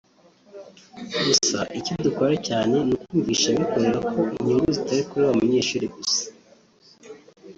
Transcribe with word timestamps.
gusa 1.25 1.59
icyo 1.79 1.93
dukora 2.05 2.33
cyane 2.47 2.75
ni 2.87 2.93
ukumvisha 2.95 3.47
abikorera 3.53 3.99
ko 4.11 4.19
inyungu 4.37 4.69
zitari 4.77 5.03
kuri 5.09 5.23
wa 5.27 5.33
munyeshuri 5.37 5.85
gusa 5.95 6.23